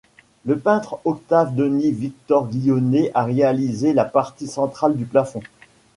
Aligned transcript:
Le 0.45 0.57
peintre 0.57 0.99
Octave 1.05 1.53
Denis 1.53 1.91
Victor 1.91 2.47
Guillonnet 2.47 3.11
a 3.13 3.23
réalisé 3.23 3.93
la 3.93 4.03
partie 4.03 4.47
centrale 4.47 4.97
du 4.97 5.05
plafond. 5.05 5.43